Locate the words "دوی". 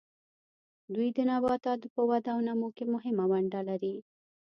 0.93-1.07